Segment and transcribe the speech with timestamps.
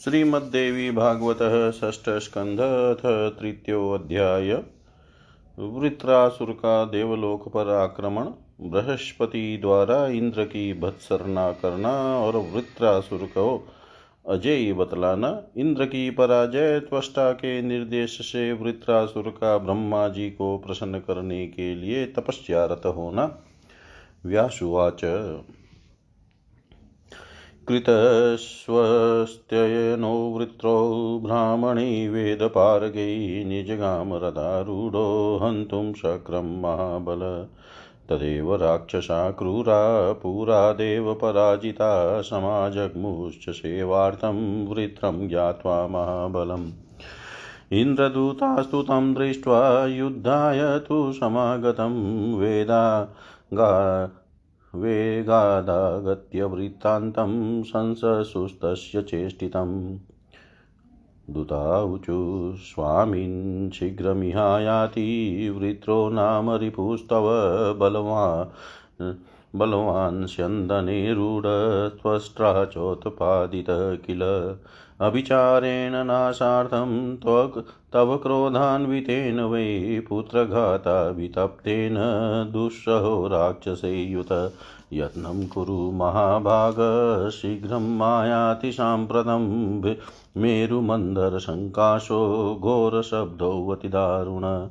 [0.00, 1.38] श्रीमद्देवी भागवत
[1.74, 3.02] षष्ठ स्कंध अथ
[3.40, 4.52] तृतीयोध्याय
[5.58, 8.24] वृत्रासुर का देवलोक पर आक्रमण
[8.60, 13.68] बृहस्पति द्वारा इंद्र की भत्सरना करना और वृत्रासुर को
[14.28, 20.98] अजय बतलाना। इंद्र की पराजय त्वष्टा के निर्देश से वृत्रासुर का ब्रह्मा जी को प्रसन्न
[20.98, 23.38] करने के लिए तपस्यारत होना।
[24.26, 25.04] व्यासुवाच
[27.68, 37.46] कृतस्वस्त्ययनो वृत्रो ब्राह्मणी वेदपारगै निजगामरदारूढो हन्तुं शक्रं महाबल।
[38.08, 46.70] तदेव राक्षसा क्रूरा, पुरा देवपराजिता समाजग्मुश्च सेवार्थं वृत्रं ज्ञात्वा महाबलम्।
[47.72, 53.08] इन्द्रदूतास्तु तं दृष्ट्वा युद्धाय तु समागतं वेदा
[53.54, 54.04] गा
[54.76, 59.98] वेगादागत्य वृत्तान्तं संससुस्तस्य चेष्टितम्
[61.30, 65.08] दूताऊचु स्वामिन् शीघ्रमिहायाति
[65.50, 67.26] वृत्रो नाम रिपुस्तव
[67.78, 69.14] बलवान्
[69.56, 71.14] बलवान् स्यन्दने
[72.64, 73.66] चोत्पादित
[74.06, 74.22] किल।
[75.00, 81.94] अभिचारेण नाशार्थं त्वक् तव क्रोधान्वितेन वै पुत्रघाताभितप्तेन
[82.52, 84.52] दुःसहो राक्षसैयुत।
[84.92, 89.82] यत्नं कुरु महाभाग, शीघ्रं मायाति साम्प्रतं
[90.36, 94.68] मेरुमन्दरसङ्काशो घोरशब्दोऽतिदारुण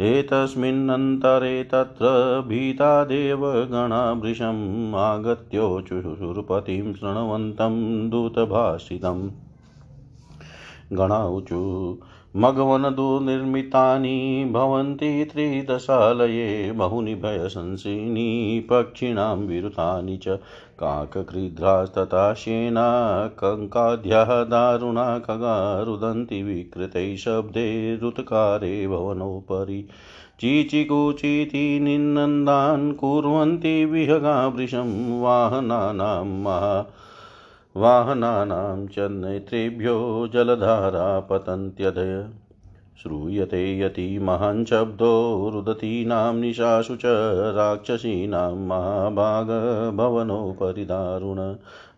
[0.00, 9.30] एतस्मिन्नन्तरे तत्र भीता देवगणा भृशम् आगत्योचुषुरपतिं शृण्वन्तं दूतभाषितम्।
[10.92, 11.98] गणाऊचु
[12.36, 20.38] मघवनदुर्निर्मितानि भवन्ति त्रिदशालये बहुनि भयशंसिनी पक्षिणां विरुतानि च
[20.80, 29.88] काककृध्रास्तथा शेना कङ्काद्यः दारुणा खगा रुदन्ति विकृतैः शब्दैरुत्कारे भवनोपरि।
[30.40, 36.86] चीचिकुचीति निन्दान् कुर्वन्ति विहगा वृषं वाहनानां महा
[37.76, 42.28] वाहनानां च नेत्रेभ्यो जलधारा पतन्त्यधय
[43.02, 47.02] श्रूयते यति महान् शब्दो, रुदतीनां निशासु च
[47.56, 51.54] राक्षसीनां महाभागभवनोपरि दारुण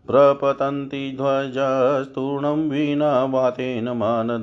[0.06, 4.42] प्रपतन्ति ध्वजस्तूर्णं विना वातेन मानद,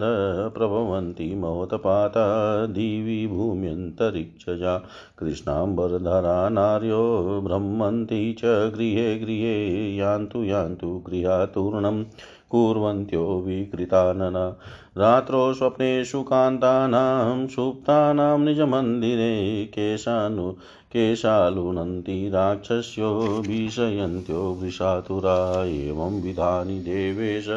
[0.57, 4.83] प्रभवन्ति मोतपाता, दिवि भूम्यन्तरिक्षजा।
[5.19, 12.05] कृष्णाम्बरधरा नार्यो ब्रह्मन्ति च गृहे गृहे यान्तु यान्तु गृहातूर्णं
[12.49, 14.55] कुर्वन्त्यो विकृतानन।
[14.97, 20.55] रात्रौ स्वप्नेषु कान्तानां सुप्तानां निजमन्दिरे केशानु
[20.91, 27.47] केशालुनन्ति राक्षस्यो भीषयन्त्यो वृषातुरा। एवं विधानि देवेश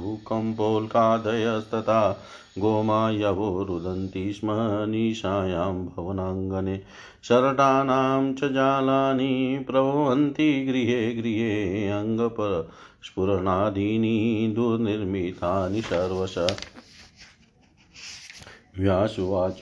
[0.00, 2.18] भूकम्पोल्कादयस्तथा
[2.58, 4.48] गोमायवो रुदन्ति स्म
[4.90, 6.80] निशायां भवनाङ्गने।
[7.22, 12.70] शरटानां च जालानि प्रभवन्ति गृहे गृहे अङ्गपर
[13.04, 16.38] स्फुरणादीनि दुर्निर्मितानि सर्वश।
[18.78, 19.60] व्यासुवाच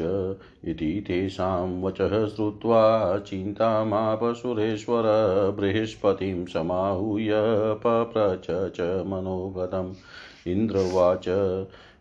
[0.65, 5.03] इति तेषां वचः श्रुत्वा चिन्तामापसुरेश्वर
[5.61, 7.31] बृहस्पतिं समाहूय
[7.75, 9.95] पप्रच च मनोगतम्
[10.49, 11.25] इन्द्रवाच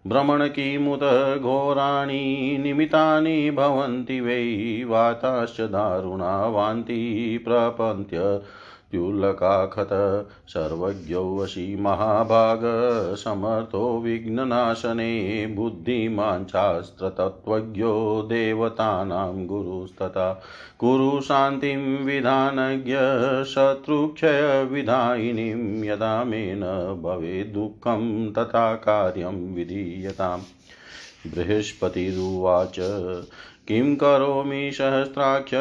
[0.08, 1.04] भ्रमणकिमुत
[1.40, 8.40] घोराणि निमितानि भवन्ति वै वाताश्च दारुणा वान्ति प्रपन्त्य
[8.92, 9.90] द्युल्लकाखत
[10.48, 12.60] सर्वज्ञो वशी महाभाग
[14.00, 20.44] विघ्ननाशने बुद्धिमान् शास्त्रतत्त्वज्ञो देवतानां गुरुस्तथा।
[20.80, 22.96] कुरु शान्तिं विधानज्ञ
[23.44, 30.42] शत्रुक्षयविधायिनीं यदा मे न भवेद्दुःखं तथा कार्यं विधीयताम्।
[31.34, 32.80] बृहस्पतिरुवाच
[33.70, 35.52] किं करोमि सहस्राक्ष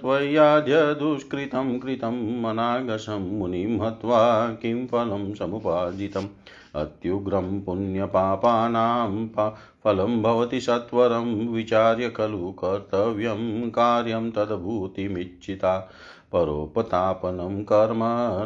[0.00, 6.26] त्वय्याद्य दुष्कृतं कृतम् अनागसं मुनिं हत्वा किं फलं समुपार्जितम्
[6.74, 9.48] अत्युग्रं पुण्यपापानां पा
[9.84, 15.90] फलं भवति सत्वरं विचार्य खलु कर्तव्यं कार्यं तद्भूतिमिच्छिता।
[16.32, 18.00] परोपतापनं कर्म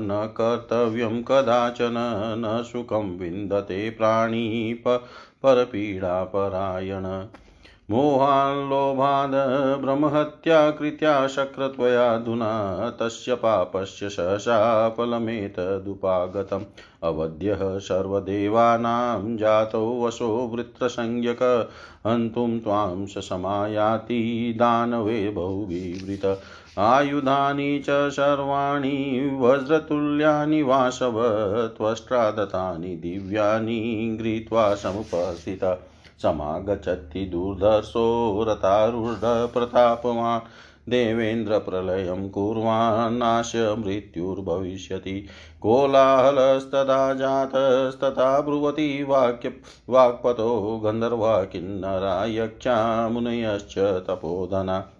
[0.05, 1.95] न कर्तव्यं कदाचन
[2.39, 4.75] न सुखं विन्दते प्राणी
[5.43, 7.05] परपीडापरायण
[7.91, 9.31] मोहाल्लोभाद्
[9.83, 16.65] ब्रह्महत्या कृत्या शक्रत्वयाधुना तस्य पापस्य सहसा फलमेतदुपागतम्
[17.03, 21.69] अवध्यः सर्वदेवानां जातो वशो वृत्रसंज्ञक,
[22.07, 26.41] हन्तुं त्वां ससमायाति दानवे बहुविवृत।
[26.79, 31.23] आयुधानि च सर्वाणि, वज्रतुल्यानि वासव
[31.77, 35.65] त्वष्ट्रा दत्तानि दिव्यानि गृहीत्वा समुपस्थित।
[36.23, 40.41] समागच्छति दुर्धर्षो रतारूढप्रतापवान्।
[40.91, 45.27] देवेन्द्रप्रलयं कुर्वान्नाश्य मृत्युर्भविष्यति।
[45.61, 49.53] कोलाहलस्तदा जातस्तथा ब्रुवति वाक्य
[49.89, 54.93] वाक्पतो गन्धर्वा किन्नरा यक्षा मुनयश्च तपोधना।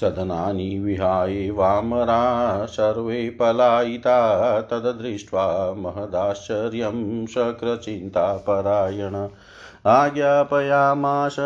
[0.00, 9.28] सदनानि विहाय वामरा सर्वे पलायिता तद्दृष्ट्वा महदाश्चर्यं शक्रचिन्तापरायण।
[9.86, 11.36] आज्ञापयामाश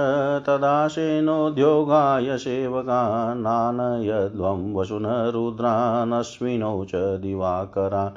[0.46, 8.10] तदाशेनोद्योगाय सेवकानानयध्वं वसुनरुद्रानश्विनौ च दिवाकरान्।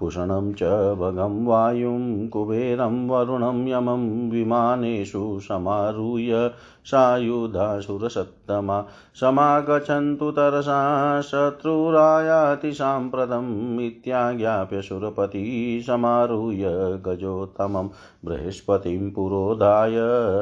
[0.00, 6.50] पुषणं च भगं वायुं, कुबेरं वरुणं यमं विमानेषु समारुह्य
[6.84, 17.88] सायुधासुरसत्तमा। समागच्छन्तु तरसा शत्रुरायाति साम्प्रतम् इत्याज्ञाप्य सुरपति समारुह्य गजोत्तमं।
[18.24, 19.92] बृहस्पतिं पुरोधाय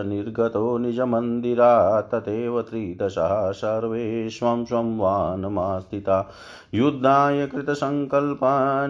[0.09, 6.31] निर्गतो निजमन्दिरात् तथैव त्रिदशा सर्वे स्वं स्वं वानमास्थिता।
[6.75, 8.87] युद्धाय कृतसङ्कल्पा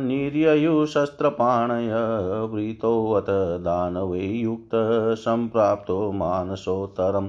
[0.53, 1.93] निर्ययुशस्त्रपाणय
[2.53, 3.27] वृतोऽत
[3.61, 7.29] दानवे युक्तसम्प्राप्तो मानसोत्तरम्।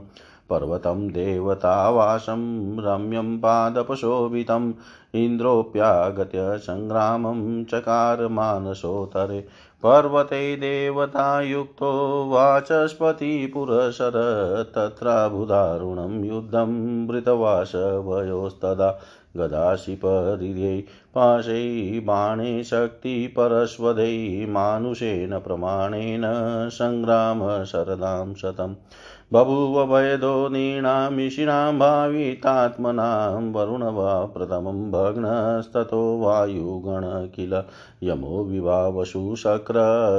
[0.50, 4.74] पर्वतं देवतावासं रम्यं पादपशोभितम्
[5.16, 9.48] इन्द्रोऽप्यागत्य सङ्ग्रामं चकार मानसोत्तरे।
[9.84, 11.92] पर्वते देवतायुक्तो
[12.30, 14.12] वाचस्पतिपुरसर
[14.76, 19.00] तत्राबुदारुणं युद्धं मृतवासवयोस्तदा।
[19.38, 20.84] गदाशिपरिर्यै
[21.14, 26.26] पाशै बाणे शक्तिपरश्वदै मानुषेण प्रमाणेन
[26.70, 28.76] सङ्ग्रामशरदां शतम्।
[29.34, 37.64] बभूव भयदो नृणामिषिणां भावितात्मनां वरुण वा प्रथमं भग्नस्ततो वायुगण किल
[38.04, 39.74] यमो विभावशु शक्र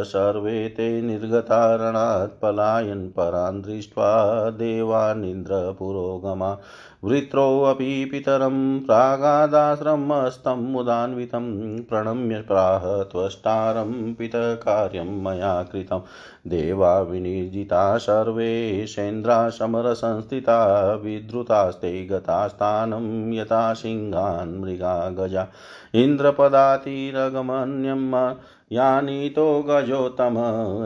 [0.06, 6.58] सर्वे ते निर्गतारणात् पलायन् परान् दृष्ट्वा देवानिन्द्रपुरोगमा।
[7.04, 16.00] वृत्रोऽपि पितरं प्रागादाश्रमस्तं मुदान्वितं प्रणम्य प्राह त्वष्टारं पितकार्यं मया कृतं
[16.46, 25.48] देवा विनिर्जिता सर्वे सेन्द्राशमरसंस्थिता विद्रुतास्ते गतास्थानं यथा सिंहान् मृगा गजा।
[25.94, 28.34] इन्द्रपदातिरगमन्यं
[28.72, 30.34] यानीतो गजोत्तम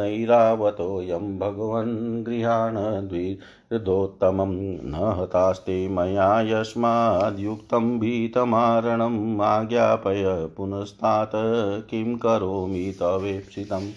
[0.02, 13.90] ऐरावतोऽयं भगवन् गृहाण द्विर्दोत्तमं। न हतास्ते मया यस्माद्युक्तं भीतमारणम् आज्ञापय पुनस्तात् किं करोमि तवेप्सितम्।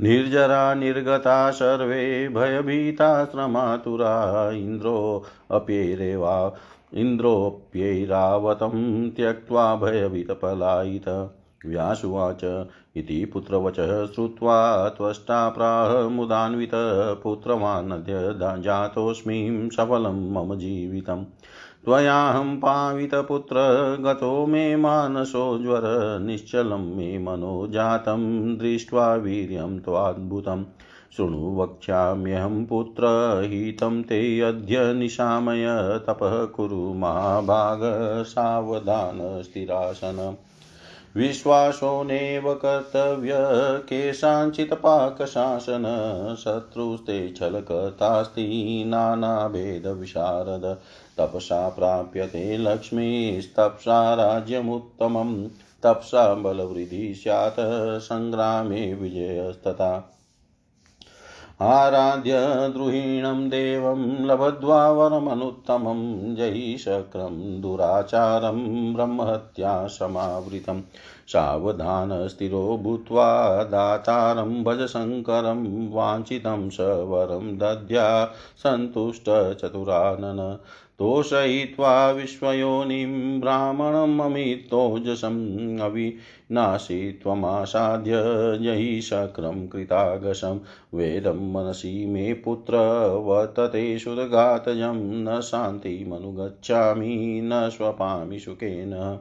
[0.00, 6.54] निर्जरा निर्गता सर्वे भयभीताश्रमातुरा इन्द्रोऽप्यैरेवा
[6.94, 11.30] इन्द्रोऽप्यैरावतं त्यक्त्वा भयभीतपलायित
[11.66, 21.24] व्यासुवाच इति पुत्रवचः श्रुत्वा त्वष्टा प्राह मुदान्वितपुत्रवानद्य जातोऽस्मि सफलं मम जीवितम्।
[21.84, 23.56] त्वयाहं पावितपुत्र,
[24.00, 30.64] गतो मे मानसोज्वर निश्चलं मे मनो जातं, दृष्ट्वा वीर्यं त्वाद्भुतम्
[31.16, 33.02] शृणु वक्ष्याम्यहं पुत्र,
[33.44, 37.80] हितं ते अद्य निशामय, तपः कुरु महाभाग,
[38.22, 40.36] सावधान स्थिरासन।
[41.16, 43.32] विश्वासो नैव कर्तव्य
[43.78, 45.84] केषाञ्चित्पाकशासन
[46.38, 50.76] शत्रुस्ते छलकर्तास्ति नानाभेदविशारद।
[51.18, 55.48] तपसा प्राप्यते लक्ष्मीस्तप्सा राज्यमुत्तमं
[55.82, 60.10] तप्सा बलवृद्धिः स्यात्, सङ्ग्रामे विजयस्तथा।
[61.60, 62.32] आराध्य
[62.72, 70.82] द्रुहीणं देवं लभद्वा वरमनुत्तमं जयि शक्रं दुराचारं, ब्रह्महत्या समावृतं
[71.28, 73.62] सावधानस्थिरो भूत्वा
[74.62, 80.58] भज शङ्करं वाञ्छितं स वरं दद्या सन्तुष्टचतुरानन
[80.98, 88.12] तोषयित्वा विश्वयोनिं ब्राह्मणममितोजसम् अविनाशि त्वमासाद्य
[88.62, 90.60] जयि शक्रं कृतागशं
[90.94, 92.76] वेदं मनसि मे पुत्र
[93.16, 99.18] वर्तते सुरघातजं न शान्तिमनुगच्छामि, न स्वपामि सुखेन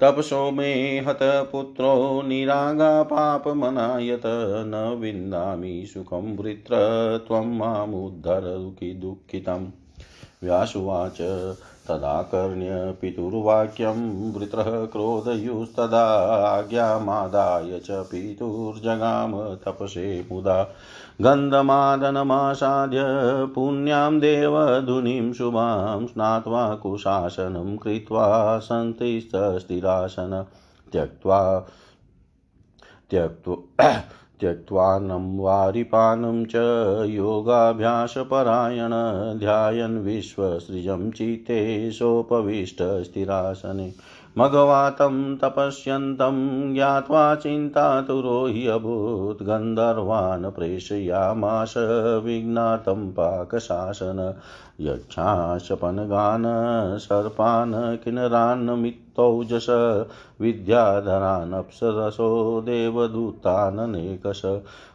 [0.00, 4.22] तपसो मे हतपुत्रो निरागा पापमनायत
[4.66, 6.76] न विन्दामि सुखं वृत्र
[7.28, 9.70] त्वं मामुद्धर दुःखितं
[10.42, 11.16] व्यासुवाच
[11.88, 20.66] तदाकर्ण्य पितुर्वाक्यं वृत्रः क्रोधयुस्तदाज्ञामादाय च पितुर्जगाम तपसे मुदा
[21.22, 22.98] गन्धमादनमासाद्य
[23.54, 30.44] पुण्यां देवधुनिं शुभां स्नात्वा कुशासनं कृत्वा सन्तिस्तस्थिरासन
[30.92, 31.66] त्यक्त्वा
[33.10, 34.00] त्यक्त्वा
[34.40, 36.52] त्यक्त्वान्नं वारिपानं च
[37.10, 38.90] योगाभ्यासपरायण
[39.38, 43.94] ध्यायन् विश्वसृजं चित्ते सोपविष्टस्थिरासने
[44.38, 51.74] मघवातं तपस्यन्तं ज्ञात्वा चिन्तातुरो हि अभूत् गन्धर्वान् प्रेषयामाश
[52.24, 54.34] विघ्नातं पाकशासन।
[54.80, 58.68] यक्षाशपनगान् सर्पान् किन्नरान्
[59.20, 59.66] मित्तौजस
[60.40, 64.42] विद्याधरान् अप्सरसो देवदूताननेकश।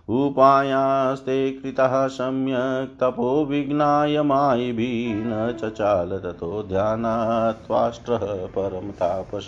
[0.09, 9.45] उपायास्ते कृतः सम्यक् तपो विघ्नाय मायिभिः न चचाल ततो ध्यानात्वाष्ट्रः परं तापस।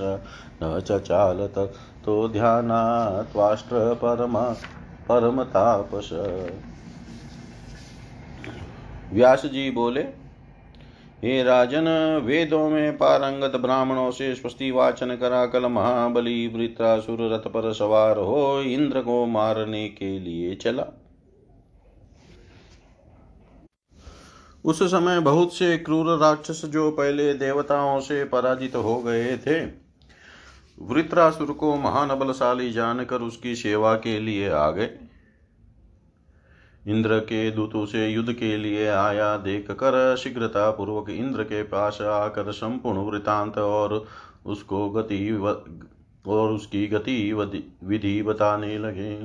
[0.63, 4.37] न चचाल ततो ध्यानात्वाष्ट्रः परम
[5.09, 6.09] परम तापस।
[9.13, 10.24] व्यास जी बोले
[11.15, 11.87] हे राजन,
[12.25, 18.61] वेदों में पारंगत ब्राह्मणों से स्वस्ति वाचन करा, कल महाबली वृत्रासुर रथ पर सवार हो,
[18.61, 20.85] इंद्र को मारने के लिए चला।
[24.65, 29.59] उस समय बहुत से क्रूर राक्षस जो पहले देवताओं से पराजित हो गए थे,
[30.81, 34.89] वृत्रासुर को महान बलशाली जानकर उसकी सेवा के लिए आ गए।
[36.85, 42.01] इंद्र के दूतों से युद्ध के लिए आया। देख कर शीघ्रता पूर्वक इंद्र के पास
[42.01, 44.05] आकर संपूर्ण वृतांत और
[44.45, 47.33] उसको गति और उसकी गति
[47.83, 49.15] विधि बताने लगे।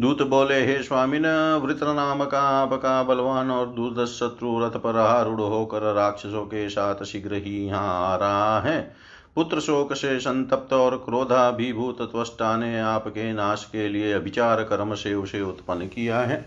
[0.00, 1.26] दूत बोले, हे स्वामिन,
[1.62, 7.04] वृत्र नाम का आपका बलवान और दुर्दश शत्रु रथ पर आरूढ़ होकर राक्षसों के साथ
[7.04, 13.32] शीघ्र ही यहाँ आ रहा है। पुत्र शोक से संतप्त और क्रोधाभिभूत त्वष्टा ने आपके
[13.32, 16.38] नाश के लिए अभिचार कर्म से उसे उत्पन्न किया है।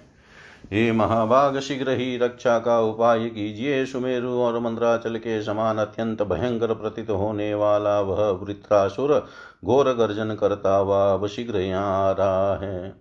[0.72, 6.74] हे महाभाग, शीघ्र ही रक्षा का उपाय कीजिए। सुमेरु और मंद्राचल के समान अत्यंत भयंकर
[6.74, 9.14] प्रतीत होने वाला वह वृत्रासुर
[9.66, 12.96] घोर गर्जन करता हुआ अब शीघ्र यहाँ आ रहा है।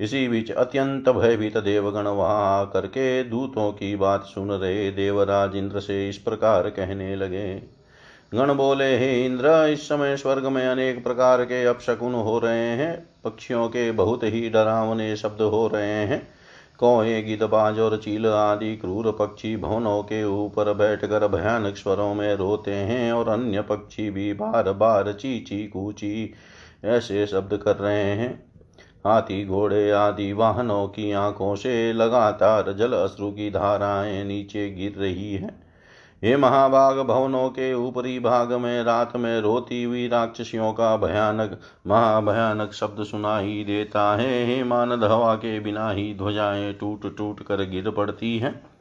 [0.00, 6.08] इसी बीच अत्यंत भयभीत देवगण वहाँ करके दूतों की बात सुन रहे देवराज इंद्र से
[6.08, 7.75] इस प्रकार कहने लगे।
[8.34, 13.08] गण बोले, हे इंद्र, इस समय स्वर्ग में अनेक प्रकार के अपशकुन हो रहे हैं।
[13.24, 16.28] पक्षियों के बहुत ही डरावने शब्द हो रहे हैं।
[16.78, 22.74] कौए गिदबाज और चील आदि क्रूर पक्षी भवनों के ऊपर बैठकर भयानक स्वरों में रोते
[22.74, 26.34] हैं और अन्य पक्षी भी बार बार चीची कूची
[26.84, 28.52] ऐसे शब्द कर रहे हैं।
[29.06, 35.34] हाथी, घोड़े आदि वाहनों की आँखों से लगातार जल अश्रु की धाराएँ नीचे गिर रही
[35.34, 35.65] हैं।
[36.24, 42.72] हे महाभाग, भवनों के ऊपरी भाग में, रात में रोती हुई राक्षसियों का भयानक, महाभयानक
[42.72, 47.56] शब्द सुना ही देता है। हे मानद, हवा के बिना ही ध्वजाएँ टूट टूट कर
[47.56, 48.75] गिर पड़ती हैं।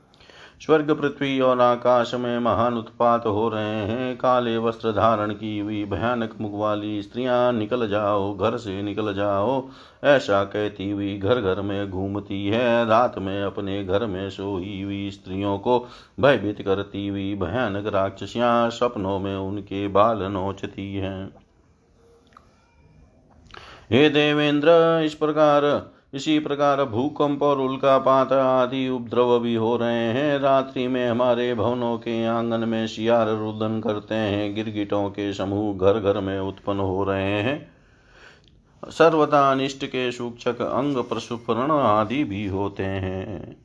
[0.62, 5.84] स्वर्ग, पृथ्वी और आकाश में महान उत्पात हो रहे हैं। काले वस्त्र धारण की हुई
[5.86, 9.70] भयानक मुख वाली स्त्रियाँ, निकल जाओ, घर से निकल जाओ।
[10.04, 15.12] ऐसा कहती हुई घर घर में घूमती है। रात में अपने घर में सोई हुई
[15.12, 15.88] स्त्रियों को
[16.20, 21.30] भयभीत करती हुई भयानक राक्षसियाँ सपनों में उनके बाल नोचती हैं।
[23.92, 30.40] हे देवेंद्र, इस प्रकार इसी प्रकार भूकंप और उल्कापात आदि उपद्रव भी हो रहे हैं।
[30.40, 36.00] रात्रि में हमारे भवनों के आँगन में शियार रुदन करते हैं। गिरगिटों के समूह घर
[36.00, 37.72] घर में उत्पन्न हो रहे हैं।
[38.90, 43.65] सर्वथा अनिष्ट के सूक्षक अंग प्रसुपरण आदि भी होते हैं।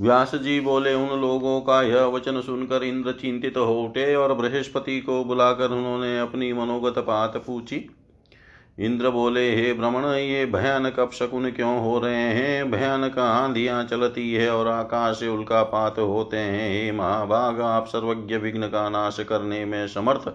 [0.00, 5.00] व्यास जी बोले, उन लोगों का यह वचन सुनकर इंद्र चिंतित हो उठे और बृहस्पति
[5.00, 7.88] को बुलाकर उन्होंने अपनी मनोगत बात पूछी।
[8.78, 12.70] इंद्र बोले, हे भ्रमण ये भयानक अपशकुन क्यों हो रहे हैं?
[12.70, 18.68] भयानक आंधियाँ चलती है और आकाश से उल्कापात होते हैं। हे महाभाग, आप सर्वज्ञ विघ्न
[18.68, 20.32] का नाश करने में समर्थ,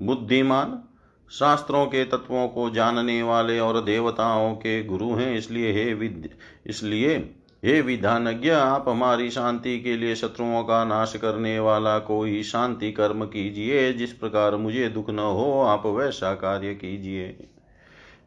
[0.00, 0.82] बुद्धिमान,
[1.30, 6.30] शास्त्रों के तत्वों को जानने वाले और देवताओं के गुरु हैं। इसलिए हे विद्य,
[6.66, 7.18] इसलिए
[7.64, 13.24] हे विधानज्ञ, आप हमारी शांति के लिए शत्रुओं का नाश करने वाला कोई शांति कर्म
[13.24, 17.48] कीजिए, जिस प्रकार मुझे दुख न हो, आप वैसा कार्य कीजिए।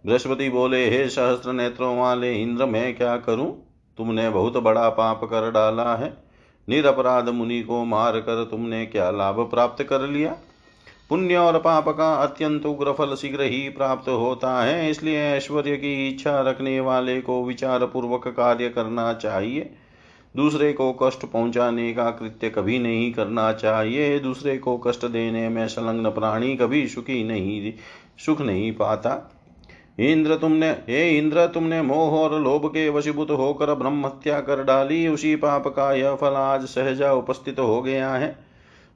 [0.06, 3.64] बृहस्पति बोले, हे सहस्त्र नेत्रों वाले इंद्र, मैं क्या करूँ?
[3.98, 6.24] तुमने बहुत बड़ा पाप कर डाला है।
[6.70, 10.38] निरपराध मुनि को मार कर तुमने क्या लाभ प्राप्त कर लिया?
[11.10, 16.08] पुण्य और पाप का अत्यंत उग्र फल शीघ्र ही प्राप्त होता है, इसलिए ऐश्वर्य की
[16.08, 19.70] इच्छा रखने वाले को विचार पूर्वक कार्य करना चाहिए।
[20.36, 25.68] दूसरे को कष्ट पहुँचाने का कृत्य कभी नहीं करना चाहिए। दूसरे को कष्ट देने में
[25.68, 27.74] संलग्न प्राणी कभी सुखी नहीं,
[28.26, 29.32] सुख नहीं पाता।
[30.00, 35.08] इंद्र तुमने, हे इंद्र, तुमने मोह और लोभ के वशीभूत होकर ब्रह्म हत्या कर डाली।
[35.08, 38.45] उसी पाप का यह फल आज सहजा उपस्थित हो गया है।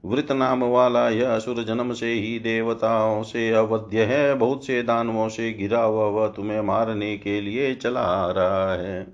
[0.03, 5.29] वृत नाम वाला यह असुर जन्म से ही देवताओं से अवध्य है। बहुत से दानवों
[5.29, 9.07] से गिरा हुआ वह तुम्हें मारने के लिए चला रहा है।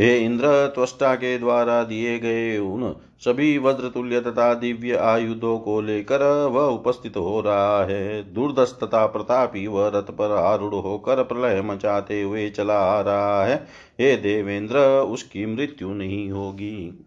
[0.00, 6.22] हे इंद्र, त्वष्टा के द्वारा दिए गए उन सभी वज्रतुल्य तथा दिव्य आयुधों को लेकर
[6.46, 12.22] वह उपस्थित हो रहा है। दुर्दश तथा प्रतापी वह रथ पर आरूढ़ होकर प्रलय मचाते
[12.22, 13.56] हुए चला आ रहा है।
[14.00, 17.05] हे देवेंद्र, उसकी मृत्यु नहीं होगी।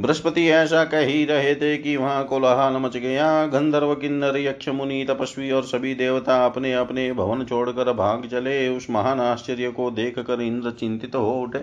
[0.00, 5.06] बृहस्पति ऐसा कह ही रहे थे कि वहाँ कोलाहल मच गया। गंधर्व, किन्नर, यक्ष, मुनि,
[5.08, 10.18] तपस्वी और सभी देवता अपने अपने भवन छोड़कर भाग चले। उस महान आश्चर्य को देख
[10.18, 11.58] कर इंद्र चिंतित हो उठे।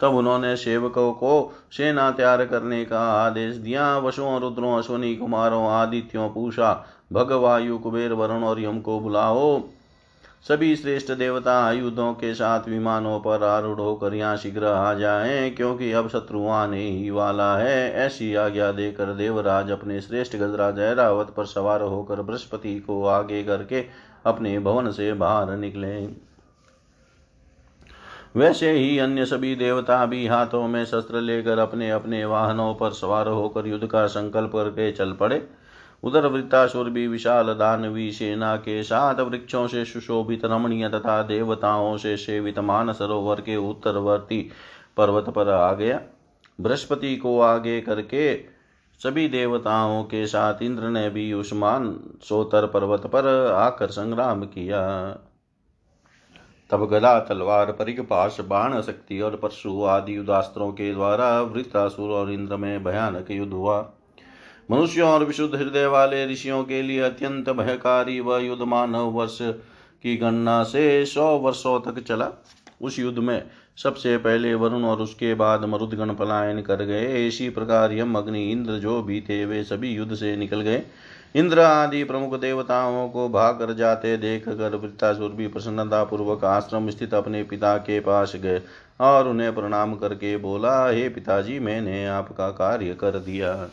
[0.00, 6.30] तब उन्होंने सेवकों को सेना तैयार करने का आदेश दिया। वशुओं रुद्रों, अश्वनी, कुमारों, आदित्यों,
[6.30, 9.62] पूषा, भगवायु, कुबेर, वरुण और यम को बुलाओ।
[10.46, 15.90] सभी श्रेष्ठ देवता आयुधों के साथ विमानों पर आरूढ़ होकर यहाँ शीघ्र आ जाएँ, क्योंकि
[15.92, 21.46] अब शत्रु आने ही वाला है। ऐसी आज्ञा देकर देवराज अपने श्रेष्ठ गजराज ऐरावत पर
[21.46, 23.84] सवार होकर बृहस्पति को आगे करके
[24.26, 25.96] अपने भवन से बाहर निकले।
[28.36, 33.28] वैसे ही अन्य सभी देवता भी हाथों में शस्त्र लेकर अपने अपने वाहनों पर सवार
[33.28, 35.46] होकर युद्ध का संकल्प करके चल पड़े।
[36.02, 42.16] उधर वृत्तासुर भी विशाल दानवी, सेना के साथ वृक्षों से सुशोभित रमणीय तथा देवताओं से
[42.16, 44.50] सेवित मान सरोवर के उत्तरवर्ती
[44.96, 46.00] पर्वत पर आ गया।
[46.60, 48.36] बृहस्पति को आगे करके
[49.00, 55.10] सभी देवताओं के साथ इंद्र ने भी उस्मान सोतर पर्वत पर आकर संग्राम किया।
[56.70, 62.30] तब गदा, तलवार परिग पाश बाण शक्ति और परशु आदि उदास्त्रों के द्वारा वृत्रासुर और
[62.30, 63.92] इंद्र में भयानक युद्ध हुआ।
[64.70, 70.16] मनुष्यों और विशुद्ध हृदय वाले ऋषियों के लिए अत्यंत भयकारी व युद्ध मानव वर्ष की
[70.16, 72.28] गणना से सौ वर्षों तक चला।
[72.82, 73.42] उस युद्ध में
[73.76, 78.78] सबसे पहले वरुण और उसके बाद मरुदगण पलायन कर गए। इसी प्रकार यम, अग्नि, इंद्र
[78.78, 80.82] जो भी थे वे सभी युद्ध से निकल गए।
[81.36, 87.14] इंद्र आदि प्रमुख देवताओं को भाग कर जाते देख कर वृत्तासुर भी प्रसन्नतापूर्वक आश्रम स्थित
[87.14, 88.60] अपने पिता के पास गए
[89.00, 93.68] और उन्हें प्रणाम करके बोला, हे पिताजी, मैंने आपका कार्य कर दिया।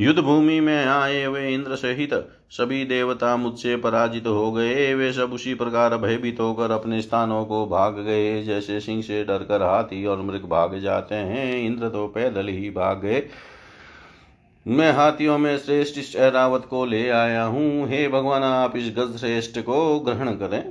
[0.00, 2.10] युद्ध भूमि में आए वे इंद्र सहित
[2.50, 7.66] सभी देवता मुझसे पराजित हो गए। वे सब उसी प्रकार भयभीत होकर अपने स्थानों को
[7.66, 12.48] भाग गए। जैसे सिंह से डरकर हाथी और मृग भाग जाते हैं, इंद्र तो पैदल
[12.48, 13.22] ही भाग। गए
[14.66, 19.18] मैं हाथियों में श्रेष्ठ इस ऐरावत को ले आया हूँ। हे भगवान, आप इस गज
[19.18, 20.64] श्रेष्ठ को ग्रहण करें।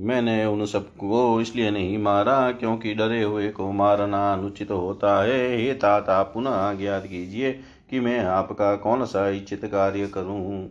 [0.00, 5.72] मैंने उन सबको इसलिए नहीं मारा क्योंकि डरे हुए को मारना अनुचित होता है। हे
[5.74, 7.60] ताता, पुनः आज्ञा कीजिए
[7.92, 10.68] कि मैं आपका कौन सा इच्छित कार्य करूँ?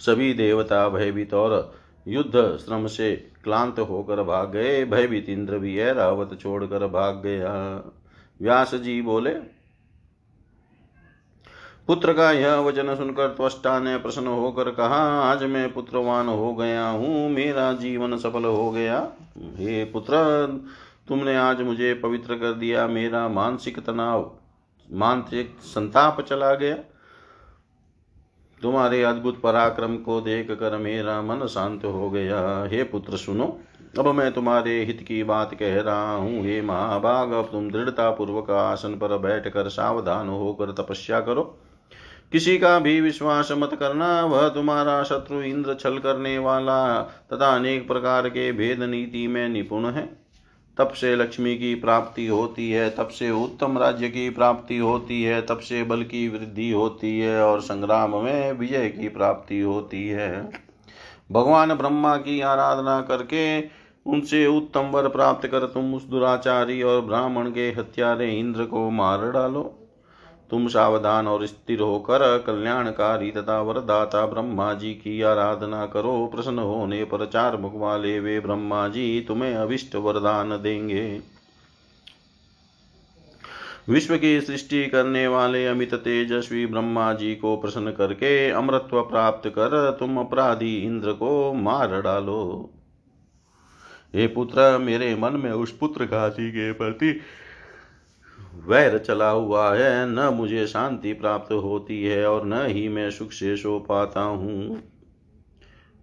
[0.00, 1.74] सभी देवता भयभीत और
[2.06, 3.10] युद्ध श्रम से
[3.44, 7.52] क्लांत होकर भाग गए। भयभीत इंद्र भी ऐरावत छोड़कर भाग गया।
[8.40, 9.34] व्यास जी बोले,
[11.88, 16.88] पुत्र का यह वचन सुनकर त्वष्टा ने प्रसन्न होकर कहा, आज मैं पुत्रवान हो गया
[16.88, 19.06] हूँ, मेरा जीवन सफल हो गया।
[19.56, 20.26] हे पुत्र,
[21.08, 24.37] तुमने आज मुझे पवित्र कर दिया, मेरा मानसिक तनाव
[24.92, 26.76] मानसिक संताप चला गया।
[28.62, 33.60] तुम्हारे अद्भुत पराक्रम को देख कर मेरा मन शांत हो गया। हे पुत्र, सुनो।
[33.98, 38.50] अब मैं तुम्हारे हित की बात कह रहा हूँ। हे महाभाग, अब तुम दृढ़ता पूर्वक
[38.50, 41.58] आसन पर बैठकर सावधान होकर तपस्या करो।
[42.32, 47.88] किसी का भी विश्वास मत करना। वह तुम्हारा शत्रु इंद्र छल करने वाला तथा अनेक
[47.88, 50.27] प्रकार के भेद नीति में निपुण है।
[50.78, 55.42] तब से लक्ष्मी की प्राप्ति होती है, तब से उत्तम राज्य की प्राप्ति होती है,
[55.42, 60.50] तब से बल की वृद्धि होती है और संग्राम में विजय की प्राप्ति होती है।
[61.32, 63.60] भगवान ब्रह्मा की आराधना करके
[64.06, 69.30] उनसे उत्तम वर प्राप्त कर तुम उस दुराचारी और ब्राह्मण के हत्यारे इंद्र को मार
[69.30, 69.77] डालो।
[70.50, 77.04] तुम सावधान और स्थिर होकर कल्याणकारी तथा वरदाता ब्रह्मा जी की आराधना करो। प्रसन्न होने
[77.04, 81.20] पर चार मुख वाले वे ब्रह्मा जी तुम्हें अभिष्ट वरदान देंगे।
[83.88, 89.96] विश्व की सृष्टि करने वाले अमित तेजस्वी ब्रह्मा जी को प्रसन्न करके अमृत्व प्राप्त कर
[90.00, 92.70] तुम अपराधी इंद्र को मार डालो।
[94.14, 97.20] हे पुत्र, मेरे मन में उस पुत्र घाती के प्रति
[98.66, 103.30] वैर चला हुआ है, न मुझे शांति प्राप्त होती है और न ही मैं सुख
[103.30, 104.82] से सो पाता हूँ।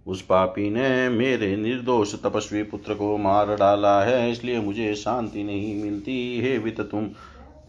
[0.06, 5.84] उस पापी ने मेरे निर्दोष तपस्वी पुत्र को मार डाला है, इसलिए मुझे शांति नहीं
[5.84, 7.10] मिलती। हे वित तुम,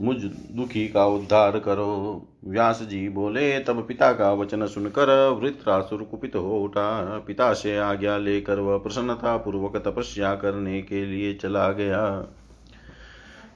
[0.03, 6.37] मुझ दुखी का उद्धार करो। व्यास जी बोले, तब पिता का वचन सुनकर वृत्रासुर कुपित
[6.37, 12.03] हो उठा। पिता से आज्ञा लेकर वह प्रसन्नता पूर्वक तपस्या करने के लिए चला गया।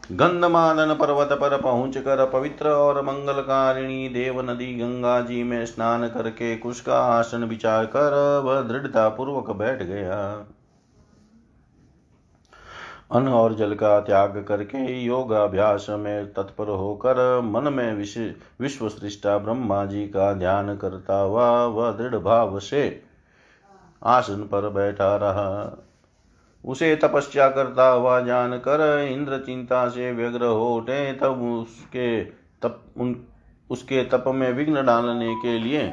[0.05, 6.57] गंधमादन पर्वत पर पहुँच कर पवित्र और मंगलकारिणी देव नदी गंगा जी में स्नान करके
[6.57, 10.17] कुश का आसन विचार कर वह दृढ़ता पूर्वक बैठ गया।
[13.13, 17.95] अन्न और जल का त्याग करके योगाभ्यास में तत्पर होकर मन में
[18.61, 22.83] विश्व सृष्टा ब्रह्मा जी का ध्यान करता हुआ वह दृढ़ भाव से
[24.03, 25.47] आसन पर बैठा रहा।
[26.65, 32.25] उसे तपस्या करता हुआ जानकर इंद्र चिंता से व्यग्र हो उठे। तब उसके
[32.63, 33.17] तप, उन,
[33.71, 35.93] उसके तप में विघ्न डालने के लिए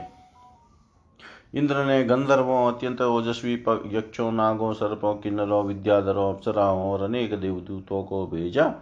[1.56, 3.54] इंद्र ने गंधर्वों, अत्यंत ओजस्वी
[3.94, 8.74] यक्षों, नागों, सर्पों, किन्नरों, विद्याधरों, अप्सराओं और अनेक देवदूतों को भेजा।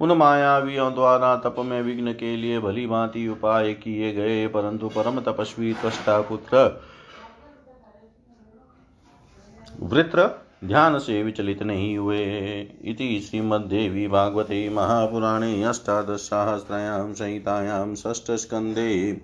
[0.00, 5.20] उन मायावियों द्वारा तप में विघ्न के लिए भली भांति उपाय किए गए, परंतु परम
[5.20, 6.82] तपस्वी त्वष्टा पुत्र
[9.80, 10.28] वृत्र
[10.64, 12.24] ध्यान से विचलित नहीं हुए।
[12.84, 19.20] इति श्रीमद्देवी भागवते महापुराणे अष्टादशसाहस्रायां संहितायां षष्ठस्कन्धे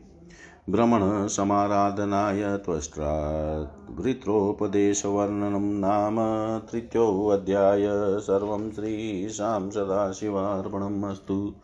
[0.70, 3.14] भ्रमणसमाराधनाय त्वष्ट्रा
[3.90, 6.16] वृत्रोपदेशवर्णनं नाम
[6.58, 7.86] तृतीयोऽध्याय।
[8.20, 11.54] सर्वं श्रीशां सदाशिवार्पणम् अस्तु।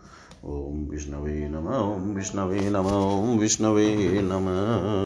[0.44, 4.86] ॐ विष्णवे नम, ॐ विष्णवे नम, ॐ विष्णवे नमः।